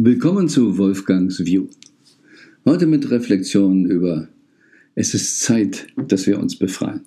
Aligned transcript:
Willkommen 0.00 0.48
zu 0.48 0.78
Wolfgangs 0.78 1.44
View. 1.44 1.66
Heute 2.64 2.86
mit 2.86 3.10
Reflexionen 3.10 3.84
über 3.90 4.28
Es 4.94 5.12
ist 5.12 5.40
Zeit, 5.40 5.88
dass 5.96 6.24
wir 6.28 6.38
uns 6.38 6.56
befreien. 6.56 7.00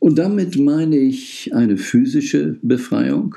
Und 0.00 0.18
damit 0.18 0.58
meine 0.58 0.96
ich 0.96 1.54
eine 1.54 1.76
physische 1.76 2.58
Befreiung, 2.62 3.36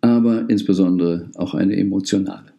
aber 0.00 0.48
insbesondere 0.48 1.30
auch 1.34 1.52
eine 1.52 1.76
emotionale. 1.76 2.50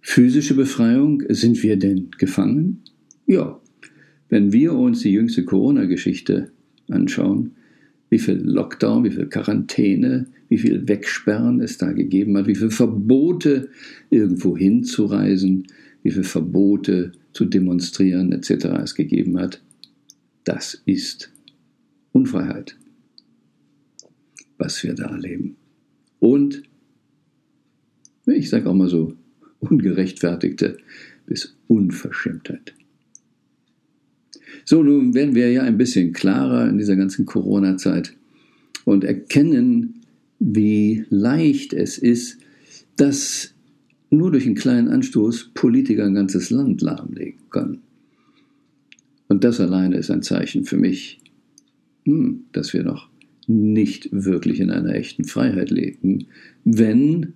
Physische 0.00 0.54
Befreiung, 0.54 1.22
sind 1.28 1.62
wir 1.62 1.76
denn 1.76 2.12
gefangen? 2.16 2.80
Ja, 3.26 3.60
wenn 4.30 4.52
wir 4.52 4.72
uns 4.72 5.00
die 5.00 5.12
jüngste 5.12 5.44
Corona-Geschichte 5.44 6.50
anschauen, 6.88 7.57
wie 8.10 8.18
viel 8.18 8.40
Lockdown, 8.42 9.04
wie 9.04 9.10
viel 9.10 9.26
Quarantäne, 9.26 10.26
wie 10.48 10.58
viel 10.58 10.88
Wegsperren 10.88 11.60
es 11.60 11.78
da 11.78 11.92
gegeben 11.92 12.36
hat, 12.36 12.46
wie 12.46 12.54
viele 12.54 12.70
Verbote 12.70 13.68
irgendwo 14.10 14.56
hinzureisen, 14.56 15.66
wie 16.02 16.10
viele 16.10 16.24
Verbote 16.24 17.12
zu 17.32 17.44
demonstrieren 17.44 18.32
etc. 18.32 18.66
es 18.82 18.94
gegeben 18.94 19.38
hat. 19.38 19.62
Das 20.44 20.80
ist 20.86 21.30
Unfreiheit, 22.12 22.78
was 24.56 24.82
wir 24.82 24.94
da 24.94 25.10
erleben. 25.10 25.56
Und, 26.18 26.62
ich 28.26 28.48
sage 28.48 28.68
auch 28.68 28.74
mal 28.74 28.88
so, 28.88 29.14
ungerechtfertigte 29.60 30.78
bis 31.26 31.56
Unverschämtheit. 31.66 32.74
So, 34.64 34.82
nun 34.82 35.14
werden 35.14 35.34
wir 35.34 35.50
ja 35.50 35.62
ein 35.62 35.78
bisschen 35.78 36.12
klarer 36.12 36.68
in 36.68 36.78
dieser 36.78 36.96
ganzen 36.96 37.26
Corona-Zeit 37.26 38.14
und 38.84 39.04
erkennen, 39.04 40.00
wie 40.38 41.04
leicht 41.10 41.72
es 41.72 41.98
ist, 41.98 42.38
dass 42.96 43.54
nur 44.10 44.30
durch 44.30 44.46
einen 44.46 44.54
kleinen 44.54 44.88
Anstoß 44.88 45.50
Politiker 45.54 46.06
ein 46.06 46.14
ganzes 46.14 46.50
Land 46.50 46.80
lahmlegen 46.80 47.40
können. 47.50 47.82
Und 49.28 49.44
das 49.44 49.60
alleine 49.60 49.96
ist 49.96 50.10
ein 50.10 50.22
Zeichen 50.22 50.64
für 50.64 50.78
mich, 50.78 51.20
hm, 52.04 52.44
dass 52.52 52.72
wir 52.72 52.82
noch 52.82 53.10
nicht 53.46 54.08
wirklich 54.12 54.60
in 54.60 54.70
einer 54.70 54.94
echten 54.94 55.24
Freiheit 55.24 55.70
leben, 55.70 56.26
wenn 56.64 57.34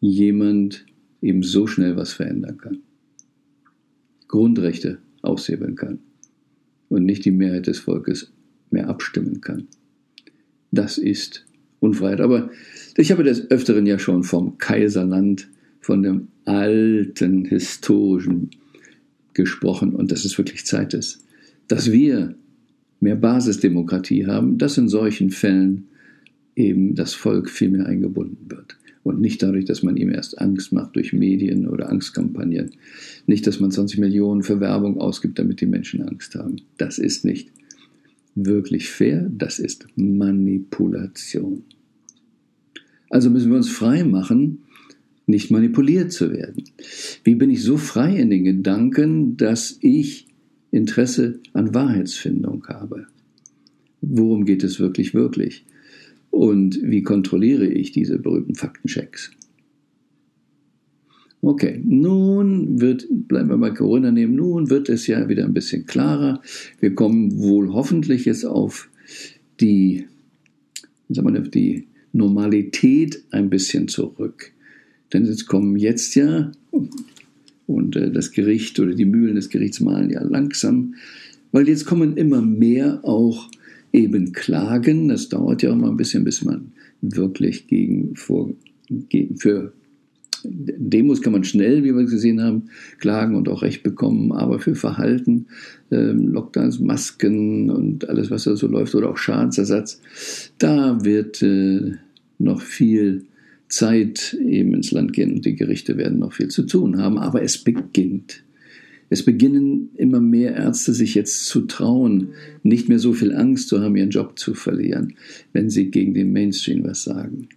jemand 0.00 0.86
eben 1.20 1.42
so 1.42 1.66
schnell 1.66 1.96
was 1.96 2.12
verändern 2.12 2.58
kann. 2.58 2.78
Grundrechte 4.28 4.98
aushebeln 5.22 5.76
kann 5.76 5.98
und 6.88 7.04
nicht 7.04 7.24
die 7.24 7.30
Mehrheit 7.30 7.66
des 7.66 7.78
Volkes 7.78 8.32
mehr 8.70 8.88
abstimmen 8.88 9.40
kann. 9.40 9.66
Das 10.70 10.98
ist 10.98 11.46
Unfreiheit. 11.80 12.20
Aber 12.20 12.50
ich 12.96 13.10
habe 13.10 13.22
des 13.22 13.50
Öfteren 13.50 13.86
ja 13.86 13.98
schon 13.98 14.24
vom 14.24 14.58
Kaiserland, 14.58 15.48
von 15.80 16.02
dem 16.02 16.28
alten 16.44 17.44
historischen 17.44 18.50
gesprochen 19.32 19.94
und 19.94 20.10
dass 20.10 20.24
es 20.24 20.36
wirklich 20.36 20.66
Zeit 20.66 20.92
ist, 20.94 21.24
dass 21.68 21.92
wir 21.92 22.34
mehr 23.00 23.16
Basisdemokratie 23.16 24.26
haben, 24.26 24.58
dass 24.58 24.76
in 24.76 24.88
solchen 24.88 25.30
Fällen 25.30 25.88
eben 26.56 26.94
das 26.94 27.14
Volk 27.14 27.48
viel 27.48 27.70
mehr 27.70 27.86
eingebunden 27.86 28.50
wird. 28.50 28.76
Und 29.02 29.20
nicht 29.20 29.42
dadurch, 29.42 29.64
dass 29.64 29.82
man 29.82 29.96
ihm 29.96 30.10
erst 30.10 30.40
Angst 30.40 30.72
macht 30.72 30.96
durch 30.96 31.12
Medien 31.12 31.68
oder 31.68 31.88
Angstkampagnen. 31.90 32.72
Nicht, 33.26 33.46
dass 33.46 33.60
man 33.60 33.70
20 33.70 33.98
Millionen 33.98 34.42
für 34.42 34.60
Werbung 34.60 34.98
ausgibt, 34.98 35.38
damit 35.38 35.60
die 35.60 35.66
Menschen 35.66 36.02
Angst 36.02 36.34
haben. 36.34 36.56
Das 36.76 36.98
ist 36.98 37.24
nicht 37.24 37.50
wirklich 38.34 38.90
fair, 38.90 39.30
das 39.30 39.58
ist 39.58 39.86
Manipulation. 39.96 41.64
Also 43.10 43.30
müssen 43.30 43.50
wir 43.50 43.56
uns 43.56 43.70
frei 43.70 44.04
machen, 44.04 44.64
nicht 45.26 45.50
manipuliert 45.50 46.12
zu 46.12 46.32
werden. 46.32 46.64
Wie 47.24 47.34
bin 47.34 47.50
ich 47.50 47.62
so 47.62 47.76
frei 47.76 48.16
in 48.16 48.30
den 48.30 48.44
Gedanken, 48.44 49.36
dass 49.36 49.78
ich 49.80 50.26
Interesse 50.70 51.40
an 51.52 51.74
Wahrheitsfindung 51.74 52.66
habe? 52.66 53.06
Worum 54.00 54.44
geht 54.44 54.62
es 54.64 54.78
wirklich, 54.78 55.14
wirklich? 55.14 55.64
Und 56.30 56.80
wie 56.82 57.02
kontrolliere 57.02 57.66
ich 57.66 57.92
diese 57.92 58.18
berühmten 58.18 58.54
Faktenchecks? 58.54 59.30
Okay, 61.40 61.80
nun 61.84 62.80
wird, 62.80 63.06
bleiben 63.10 63.48
wir 63.48 63.58
bei 63.58 63.70
Corona 63.70 64.10
nehmen, 64.10 64.34
nun 64.34 64.70
wird 64.70 64.88
es 64.88 65.06
ja 65.06 65.28
wieder 65.28 65.44
ein 65.44 65.54
bisschen 65.54 65.86
klarer. 65.86 66.42
Wir 66.80 66.94
kommen 66.94 67.38
wohl 67.38 67.72
hoffentlich 67.72 68.24
jetzt 68.24 68.44
auf 68.44 68.88
die, 69.60 70.06
wie 71.06 71.14
sagen 71.14 71.32
wir, 71.32 71.40
auf 71.40 71.48
die 71.48 71.86
Normalität 72.12 73.22
ein 73.30 73.50
bisschen 73.50 73.86
zurück. 73.86 74.52
Denn 75.12 75.24
es 75.24 75.46
kommen 75.46 75.76
jetzt 75.76 76.16
ja, 76.16 76.50
und 77.66 77.96
äh, 77.96 78.10
das 78.10 78.32
Gericht 78.32 78.80
oder 78.80 78.94
die 78.94 79.04
Mühlen 79.04 79.36
des 79.36 79.48
Gerichts 79.48 79.80
malen 79.80 80.10
ja 80.10 80.22
langsam, 80.22 80.94
weil 81.52 81.68
jetzt 81.68 81.86
kommen 81.86 82.16
immer 82.16 82.42
mehr 82.42 83.00
auch 83.04 83.48
eben 83.92 84.32
Klagen. 84.32 85.08
Das 85.08 85.28
dauert 85.28 85.62
ja 85.62 85.72
auch 85.72 85.76
mal 85.76 85.90
ein 85.90 85.96
bisschen, 85.96 86.24
bis 86.24 86.44
man 86.44 86.72
wirklich 87.00 87.66
gegen, 87.66 88.16
vor, 88.16 88.50
für 89.36 89.72
Demos 90.44 91.20
kann 91.20 91.32
man 91.32 91.44
schnell, 91.44 91.82
wie 91.84 91.94
wir 91.94 92.04
gesehen 92.04 92.42
haben, 92.42 92.64
klagen 92.98 93.34
und 93.34 93.48
auch 93.48 93.62
Recht 93.62 93.82
bekommen, 93.82 94.32
aber 94.32 94.60
für 94.60 94.74
Verhalten, 94.74 95.46
ähm, 95.90 96.28
Lockdowns, 96.28 96.78
Masken 96.78 97.70
und 97.70 98.08
alles, 98.08 98.30
was 98.30 98.44
da 98.44 98.56
so 98.56 98.68
läuft, 98.68 98.94
oder 98.94 99.10
auch 99.10 99.16
Schadensersatz, 99.16 100.00
da 100.58 101.04
wird 101.04 101.42
äh, 101.42 101.94
noch 102.38 102.60
viel 102.60 103.24
Zeit 103.68 104.36
eben 104.40 104.74
ins 104.74 104.92
Land 104.92 105.12
gehen 105.12 105.34
und 105.34 105.44
die 105.44 105.56
Gerichte 105.56 105.96
werden 105.96 106.20
noch 106.20 106.32
viel 106.32 106.48
zu 106.48 106.62
tun 106.64 106.98
haben, 106.98 107.18
aber 107.18 107.42
es 107.42 107.58
beginnt. 107.58 108.44
Es 109.10 109.24
beginnen 109.24 109.90
immer 109.96 110.20
mehr 110.20 110.54
Ärzte 110.54 110.92
sich 110.92 111.14
jetzt 111.14 111.46
zu 111.46 111.62
trauen, 111.62 112.30
nicht 112.62 112.88
mehr 112.88 112.98
so 112.98 113.12
viel 113.12 113.34
Angst 113.34 113.68
zu 113.68 113.80
haben, 113.80 113.96
ihren 113.96 114.10
Job 114.10 114.38
zu 114.38 114.54
verlieren, 114.54 115.14
wenn 115.52 115.70
sie 115.70 115.90
gegen 115.90 116.14
den 116.14 116.32
Mainstream 116.32 116.84
was 116.84 117.04
sagen. 117.04 117.48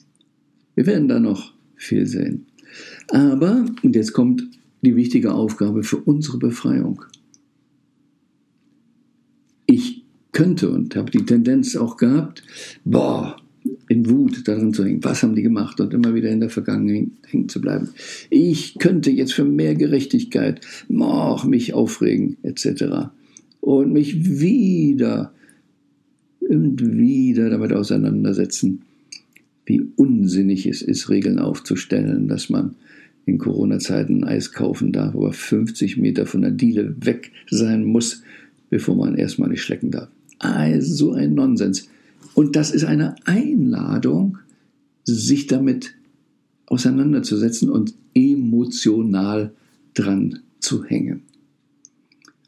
Wir 0.75 0.85
werden 0.85 1.07
da 1.07 1.19
noch 1.19 1.53
viel 1.75 2.05
sehen. 2.05 2.45
Aber, 3.09 3.65
und 3.83 3.95
jetzt 3.95 4.13
kommt 4.13 4.47
die 4.81 4.95
wichtige 4.95 5.33
Aufgabe 5.33 5.83
für 5.83 5.97
unsere 5.97 6.37
Befreiung. 6.37 7.03
Ich 9.65 10.05
könnte 10.31 10.69
und 10.69 10.95
habe 10.95 11.11
die 11.11 11.25
Tendenz 11.25 11.75
auch 11.75 11.97
gehabt, 11.97 12.43
boah, 12.85 13.40
in 13.91 14.09
Wut 14.09 14.47
darin 14.47 14.73
zu 14.73 14.85
hängen. 14.85 15.03
Was 15.03 15.21
haben 15.21 15.35
die 15.35 15.41
gemacht? 15.41 15.81
Und 15.81 15.93
immer 15.93 16.15
wieder 16.15 16.29
in 16.29 16.39
der 16.39 16.49
Vergangenheit 16.49 17.09
hängen 17.27 17.49
zu 17.49 17.59
bleiben. 17.59 17.89
Ich 18.29 18.79
könnte 18.79 19.11
jetzt 19.11 19.33
für 19.33 19.43
mehr 19.43 19.75
Gerechtigkeit 19.75 20.61
moch, 20.87 21.43
mich 21.43 21.73
aufregen, 21.73 22.37
etc. 22.41 23.09
Und 23.59 23.91
mich 23.91 24.39
wieder 24.39 25.33
und 26.39 26.97
wieder 26.97 27.49
damit 27.49 27.73
auseinandersetzen, 27.73 28.83
wie 29.65 29.81
unsinnig 29.97 30.65
es 30.65 30.81
ist, 30.81 31.09
Regeln 31.09 31.37
aufzustellen, 31.37 32.29
dass 32.29 32.49
man 32.49 32.75
in 33.25 33.39
Corona-Zeiten 33.39 34.23
Eis 34.23 34.53
kaufen 34.53 34.93
darf, 34.93 35.15
aber 35.15 35.33
50 35.33 35.97
Meter 35.97 36.25
von 36.25 36.41
der 36.43 36.51
Diele 36.51 36.95
weg 37.01 37.31
sein 37.49 37.83
muss, 37.83 38.23
bevor 38.69 38.95
man 38.95 39.15
erstmal 39.15 39.49
nicht 39.49 39.61
schlecken 39.61 39.91
darf. 39.91 40.07
Also 40.39 40.93
so 40.93 41.11
ein 41.11 41.33
Nonsens. 41.33 41.89
Und 42.33 42.55
das 42.55 42.71
ist 42.71 42.83
eine 42.83 43.15
Einladung, 43.25 44.37
sich 45.03 45.47
damit 45.47 45.95
auseinanderzusetzen 46.65 47.69
und 47.69 47.93
emotional 48.13 49.53
dran 49.93 50.39
zu 50.59 50.83
hängen. 50.83 51.23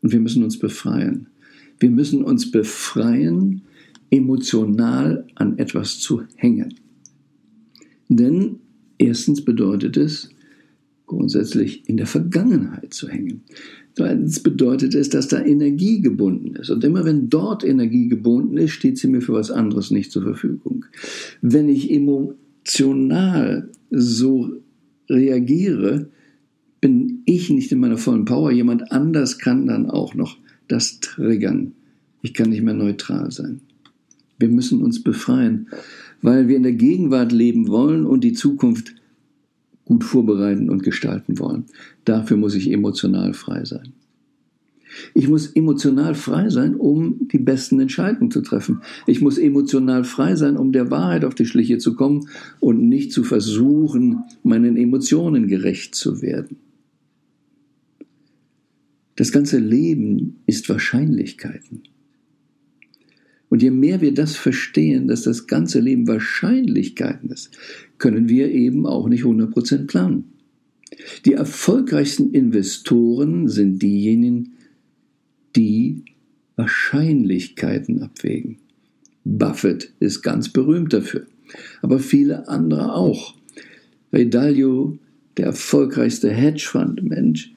Und 0.01 0.11
wir 0.11 0.19
müssen 0.19 0.43
uns 0.43 0.59
befreien. 0.59 1.27
Wir 1.79 1.89
müssen 1.89 2.23
uns 2.23 2.51
befreien, 2.51 3.63
emotional 4.09 5.25
an 5.35 5.57
etwas 5.57 5.99
zu 5.99 6.23
hängen. 6.35 6.75
Denn 8.07 8.59
erstens 8.97 9.43
bedeutet 9.43 9.97
es, 9.97 10.29
grundsätzlich 11.05 11.87
in 11.87 11.97
der 11.97 12.07
Vergangenheit 12.07 12.93
zu 12.93 13.07
hängen. 13.09 13.43
Zweitens 13.95 14.41
bedeutet 14.41 14.95
es, 14.95 15.09
dass 15.09 15.27
da 15.27 15.39
Energie 15.39 16.01
gebunden 16.01 16.55
ist. 16.55 16.71
Und 16.71 16.83
immer 16.83 17.05
wenn 17.05 17.29
dort 17.29 17.63
Energie 17.63 18.07
gebunden 18.07 18.57
ist, 18.57 18.71
steht 18.71 18.97
sie 18.97 19.07
mir 19.07 19.21
für 19.21 19.33
was 19.33 19.51
anderes 19.51 19.91
nicht 19.91 20.11
zur 20.11 20.23
Verfügung. 20.23 20.85
Wenn 21.41 21.69
ich 21.69 21.91
emotional 21.91 23.69
so 23.91 24.51
reagiere, 25.09 26.09
bin 26.81 27.21
ich 27.25 27.49
nicht 27.49 27.71
in 27.71 27.79
meiner 27.79 27.97
vollen 27.97 28.25
Power. 28.25 28.51
Jemand 28.51 28.91
anders 28.91 29.37
kann 29.37 29.67
dann 29.67 29.89
auch 29.89 30.15
noch 30.15 30.37
das 30.67 30.99
triggern. 30.99 31.73
Ich 32.21 32.33
kann 32.33 32.49
nicht 32.49 32.63
mehr 32.63 32.73
neutral 32.73 33.31
sein. 33.31 33.61
Wir 34.39 34.49
müssen 34.49 34.81
uns 34.81 35.03
befreien, 35.03 35.67
weil 36.21 36.47
wir 36.47 36.57
in 36.57 36.63
der 36.63 36.73
Gegenwart 36.73 37.31
leben 37.31 37.67
wollen 37.67 38.05
und 38.05 38.23
die 38.23 38.33
Zukunft 38.33 38.95
gut 39.85 40.03
vorbereiten 40.03 40.69
und 40.69 40.83
gestalten 40.83 41.39
wollen. 41.39 41.65
Dafür 42.05 42.37
muss 42.37 42.55
ich 42.55 42.71
emotional 42.71 43.33
frei 43.33 43.65
sein. 43.65 43.93
Ich 45.13 45.27
muss 45.27 45.47
emotional 45.47 46.15
frei 46.15 46.49
sein, 46.49 46.75
um 46.75 47.27
die 47.27 47.39
besten 47.39 47.79
Entscheidungen 47.79 48.31
zu 48.31 48.41
treffen. 48.41 48.81
Ich 49.07 49.21
muss 49.21 49.37
emotional 49.37 50.03
frei 50.03 50.35
sein, 50.35 50.57
um 50.57 50.71
der 50.71 50.91
Wahrheit 50.91 51.25
auf 51.25 51.35
die 51.35 51.45
Schliche 51.45 51.79
zu 51.79 51.95
kommen 51.95 52.27
und 52.59 52.87
nicht 52.87 53.11
zu 53.11 53.23
versuchen, 53.23 54.23
meinen 54.43 54.77
Emotionen 54.77 55.47
gerecht 55.47 55.95
zu 55.95 56.21
werden. 56.21 56.57
Das 59.15 59.31
ganze 59.31 59.59
Leben 59.59 60.37
ist 60.45 60.69
Wahrscheinlichkeiten. 60.69 61.83
Und 63.53 63.61
je 63.61 63.69
mehr 63.69 64.01
wir 64.01 64.15
das 64.15 64.35
verstehen, 64.35 65.07
dass 65.07 65.21
das 65.21 65.45
ganze 65.45 65.79
Leben 65.79 66.07
Wahrscheinlichkeiten 66.07 67.29
ist, 67.29 67.55
können 67.99 68.27
wir 68.27 68.49
eben 68.49 68.87
auch 68.87 69.07
nicht 69.07 69.25
100% 69.25 69.85
planen. 69.85 70.23
Die 71.25 71.33
erfolgreichsten 71.33 72.31
Investoren 72.31 73.47
sind 73.47 73.83
diejenigen, 73.83 74.53
die 75.55 76.03
Wahrscheinlichkeiten 76.55 78.01
abwägen. 78.01 78.57
Buffett 79.23 79.93
ist 79.99 80.23
ganz 80.23 80.49
berühmt 80.49 80.91
dafür, 80.91 81.27
aber 81.83 81.99
viele 81.99 82.47
andere 82.47 82.95
auch. 82.95 83.35
Ray 84.11 84.31
Dalio, 84.31 84.97
der 85.37 85.45
erfolgreichste 85.45 86.31
Hedgefonds-Mensch, 86.31 87.53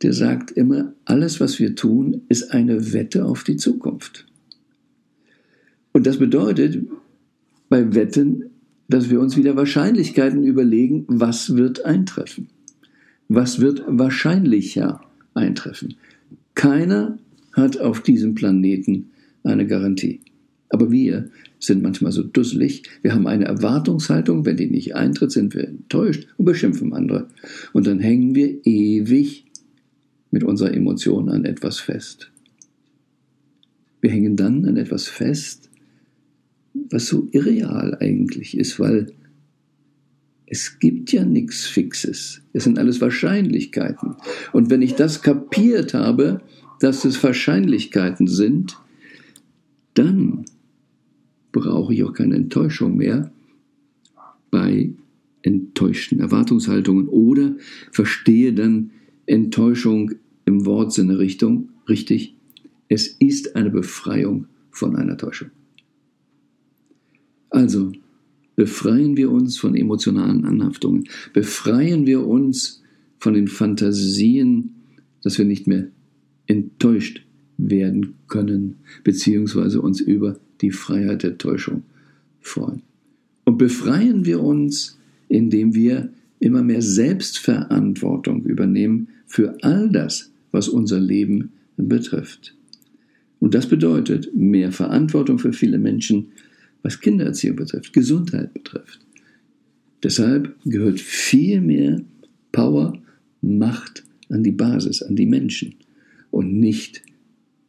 der 0.00 0.14
sagt 0.14 0.52
immer, 0.52 0.94
alles, 1.04 1.38
was 1.38 1.58
wir 1.58 1.74
tun, 1.74 2.22
ist 2.30 2.50
eine 2.52 2.94
Wette 2.94 3.26
auf 3.26 3.44
die 3.44 3.56
Zukunft. 3.58 4.24
Und 5.92 6.06
das 6.06 6.18
bedeutet 6.18 6.86
bei 7.68 7.94
Wetten, 7.94 8.50
dass 8.88 9.10
wir 9.10 9.20
uns 9.20 9.36
wieder 9.36 9.56
Wahrscheinlichkeiten 9.56 10.44
überlegen, 10.44 11.04
was 11.08 11.56
wird 11.56 11.84
eintreffen. 11.84 12.48
Was 13.28 13.60
wird 13.60 13.84
wahrscheinlicher 13.86 15.00
eintreffen? 15.34 15.94
Keiner 16.54 17.18
hat 17.52 17.78
auf 17.78 18.02
diesem 18.02 18.34
Planeten 18.34 19.10
eine 19.44 19.66
Garantie. 19.66 20.20
Aber 20.70 20.90
wir 20.90 21.30
sind 21.58 21.82
manchmal 21.82 22.12
so 22.12 22.22
dusselig. 22.22 22.82
Wir 23.02 23.14
haben 23.14 23.26
eine 23.26 23.46
Erwartungshaltung. 23.46 24.44
Wenn 24.44 24.56
die 24.56 24.70
nicht 24.70 24.94
eintritt, 24.94 25.32
sind 25.32 25.54
wir 25.54 25.66
enttäuscht 25.66 26.26
und 26.36 26.44
beschimpfen 26.44 26.92
andere. 26.92 27.28
Und 27.72 27.86
dann 27.86 28.00
hängen 28.00 28.34
wir 28.34 28.64
ewig 28.64 29.46
mit 30.30 30.44
unserer 30.44 30.74
Emotion 30.74 31.28
an 31.28 31.44
etwas 31.44 31.80
fest. 31.80 32.30
Wir 34.00 34.10
hängen 34.10 34.36
dann 34.36 34.64
an 34.66 34.76
etwas 34.76 35.08
fest, 35.08 35.67
was 36.90 37.06
so 37.06 37.28
irreal 37.32 37.96
eigentlich 38.00 38.56
ist, 38.56 38.78
weil 38.80 39.12
es 40.46 40.78
gibt 40.78 41.12
ja 41.12 41.24
nichts 41.24 41.66
Fixes. 41.66 42.40
Es 42.52 42.64
sind 42.64 42.78
alles 42.78 43.00
Wahrscheinlichkeiten. 43.00 44.16
Und 44.52 44.70
wenn 44.70 44.82
ich 44.82 44.94
das 44.94 45.22
kapiert 45.22 45.94
habe, 45.94 46.40
dass 46.80 47.04
es 47.04 47.22
Wahrscheinlichkeiten 47.22 48.26
sind, 48.26 48.78
dann 49.94 50.44
brauche 51.52 51.92
ich 51.92 52.04
auch 52.04 52.12
keine 52.12 52.36
Enttäuschung 52.36 52.96
mehr 52.96 53.30
bei 54.50 54.90
enttäuschten 55.42 56.20
Erwartungshaltungen 56.20 57.08
oder 57.08 57.56
verstehe 57.90 58.52
dann 58.52 58.90
Enttäuschung 59.26 60.12
im 60.44 60.64
Wortsinne 60.64 61.18
Richtung 61.18 61.68
richtig. 61.88 62.34
Es 62.88 63.08
ist 63.08 63.54
eine 63.54 63.70
Befreiung 63.70 64.46
von 64.70 64.96
einer 64.96 65.16
Täuschung. 65.16 65.50
Also, 67.58 67.90
Befreien 68.54 69.16
wir 69.16 69.32
uns 69.32 69.58
von 69.58 69.74
emotionalen 69.74 70.44
Anhaftungen. 70.44 71.08
Befreien 71.32 72.06
wir 72.06 72.24
uns 72.24 72.84
von 73.18 73.34
den 73.34 73.48
Fantasien, 73.48 74.76
dass 75.24 75.38
wir 75.38 75.44
nicht 75.44 75.66
mehr 75.66 75.88
enttäuscht 76.46 77.24
werden 77.56 78.14
können, 78.28 78.76
beziehungsweise 79.02 79.80
uns 79.80 80.00
über 80.00 80.38
die 80.60 80.70
Freiheit 80.70 81.24
der 81.24 81.36
Täuschung 81.36 81.82
freuen. 82.40 82.82
Und 83.44 83.58
befreien 83.58 84.24
wir 84.24 84.40
uns, 84.40 84.96
indem 85.28 85.74
wir 85.74 86.10
immer 86.38 86.62
mehr 86.62 86.82
Selbstverantwortung 86.82 88.44
übernehmen 88.44 89.08
für 89.26 89.56
all 89.64 89.90
das, 89.90 90.30
was 90.52 90.68
unser 90.68 91.00
Leben 91.00 91.50
betrifft. 91.76 92.54
Und 93.40 93.54
das 93.54 93.68
bedeutet 93.68 94.32
mehr 94.32 94.70
Verantwortung 94.70 95.40
für 95.40 95.52
viele 95.52 95.78
Menschen, 95.78 96.28
was 96.82 97.00
Kindererziehung 97.00 97.56
betrifft, 97.56 97.92
Gesundheit 97.92 98.54
betrifft. 98.54 99.00
Deshalb 100.02 100.54
gehört 100.64 101.00
viel 101.00 101.60
mehr 101.60 102.00
Power, 102.52 103.00
Macht 103.40 104.04
an 104.30 104.42
die 104.42 104.52
Basis, 104.52 105.02
an 105.02 105.14
die 105.14 105.26
Menschen 105.26 105.74
und 106.30 106.58
nicht 106.58 107.02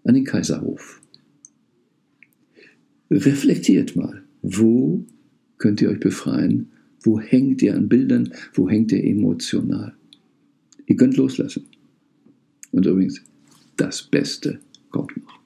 an 0.03 0.15
den 0.15 0.23
Kaiserhof. 0.23 1.01
Reflektiert 3.11 3.95
mal, 3.95 4.23
wo 4.41 5.05
könnt 5.57 5.81
ihr 5.81 5.89
euch 5.89 5.99
befreien? 5.99 6.71
Wo 7.01 7.19
hängt 7.19 7.61
ihr 7.61 7.75
an 7.75 7.87
Bildern? 7.87 8.33
Wo 8.53 8.69
hängt 8.69 8.91
ihr 8.91 9.03
emotional? 9.03 9.95
Ihr 10.85 10.95
könnt 10.95 11.17
loslassen. 11.17 11.65
Und 12.71 12.85
übrigens, 12.85 13.21
das 13.77 14.03
Beste 14.03 14.59
kommt 14.89 15.15
noch. 15.17 15.38